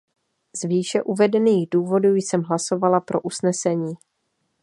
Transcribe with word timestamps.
Z 0.55 0.63
výše 0.67 1.01
uvedených 1.03 1.67
důvodů 1.71 2.15
jsem 2.15 2.41
hlasovala 2.43 2.99
pro 2.99 3.21
usnesení. 3.21 3.93